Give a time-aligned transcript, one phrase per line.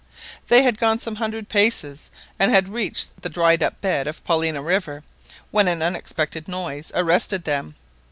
[0.47, 2.09] They had gone some hundred paces,
[2.39, 5.03] and had reached the dried up bed of Paulina River,
[5.51, 7.75] when an unexpected noise arrested them.